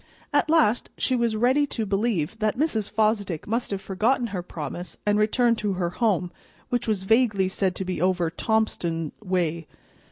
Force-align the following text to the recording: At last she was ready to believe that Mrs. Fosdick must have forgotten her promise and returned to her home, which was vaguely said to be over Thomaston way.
At 0.33 0.49
last 0.49 0.89
she 0.97 1.15
was 1.15 1.35
ready 1.35 1.67
to 1.67 1.85
believe 1.85 2.39
that 2.39 2.57
Mrs. 2.57 2.89
Fosdick 2.89 3.45
must 3.45 3.69
have 3.69 3.81
forgotten 3.83 4.25
her 4.33 4.41
promise 4.41 4.97
and 5.05 5.19
returned 5.19 5.59
to 5.59 5.73
her 5.73 5.91
home, 5.91 6.31
which 6.69 6.87
was 6.87 7.03
vaguely 7.03 7.47
said 7.47 7.75
to 7.75 7.85
be 7.85 8.01
over 8.01 8.31
Thomaston 8.31 9.11
way. 9.23 9.67